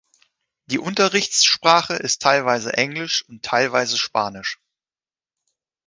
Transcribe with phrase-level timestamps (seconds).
[0.65, 4.59] Die Unterrichtssprache ist teilweise Englisch und teilweise Spanisch.